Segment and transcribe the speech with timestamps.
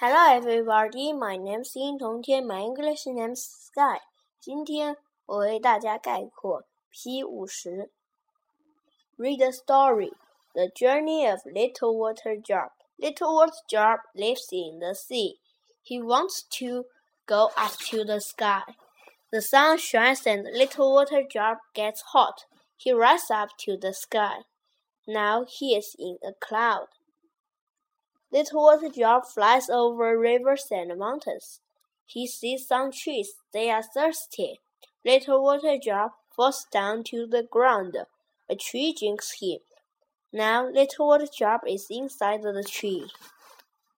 [0.00, 1.12] Hello, everybody.
[1.12, 2.44] My name is 殷同天.
[2.44, 4.00] My English name is Sky.
[4.40, 7.90] 今天我为大家概括 P 五十。
[9.16, 10.12] Read a story.
[10.54, 12.72] The journey of Little Water Drop.
[12.98, 15.38] Little Water Drop lives in the sea.
[15.82, 16.86] He wants to
[17.26, 18.62] go up to the sky.
[19.30, 22.44] The sun shines and Little Water Drop gets hot.
[22.76, 24.42] He rises up to the sky.
[25.06, 26.88] Now he is in a cloud.
[28.31, 31.59] Little Water Drop flies over rivers and mountains.
[32.05, 33.33] He sees some trees.
[33.51, 34.59] They are thirsty.
[35.03, 37.97] Little Water Drop falls down to the ground.
[38.49, 39.59] A tree drinks him.
[40.31, 43.09] Now Little Water Drop is inside the tree.